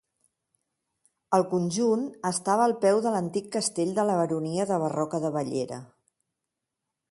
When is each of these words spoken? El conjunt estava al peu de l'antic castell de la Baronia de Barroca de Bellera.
El 1.37 1.45
conjunt 1.51 2.07
estava 2.29 2.65
al 2.71 2.73
peu 2.87 3.03
de 3.07 3.13
l'antic 3.17 3.53
castell 3.57 3.93
de 4.01 4.07
la 4.11 4.17
Baronia 4.23 4.67
de 4.73 4.83
Barroca 4.87 5.23
de 5.27 5.35
Bellera. 5.39 5.81